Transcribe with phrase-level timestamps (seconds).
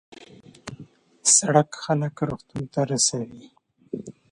[1.35, 3.45] سړک خلک روغتون ته رسوي.